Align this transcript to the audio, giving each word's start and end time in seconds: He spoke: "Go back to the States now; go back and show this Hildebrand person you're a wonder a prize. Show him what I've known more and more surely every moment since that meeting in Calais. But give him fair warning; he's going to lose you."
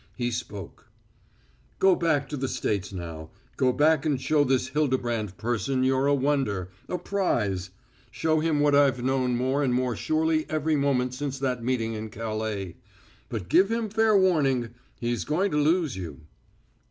He 0.15 0.31
spoke: 0.31 0.89
"Go 1.77 1.95
back 1.95 2.27
to 2.29 2.35
the 2.35 2.47
States 2.47 2.91
now; 2.91 3.29
go 3.55 3.71
back 3.71 4.03
and 4.03 4.19
show 4.19 4.43
this 4.43 4.69
Hildebrand 4.69 5.37
person 5.37 5.83
you're 5.83 6.07
a 6.07 6.13
wonder 6.15 6.69
a 6.89 6.97
prize. 6.97 7.69
Show 8.09 8.39
him 8.39 8.61
what 8.61 8.73
I've 8.73 9.03
known 9.03 9.35
more 9.37 9.61
and 9.61 9.75
more 9.75 9.95
surely 9.95 10.47
every 10.49 10.75
moment 10.75 11.13
since 11.13 11.37
that 11.37 11.63
meeting 11.63 11.93
in 11.93 12.09
Calais. 12.09 12.77
But 13.29 13.47
give 13.47 13.69
him 13.69 13.89
fair 13.91 14.17
warning; 14.17 14.73
he's 14.99 15.23
going 15.23 15.51
to 15.51 15.57
lose 15.57 15.95
you." 15.95 16.21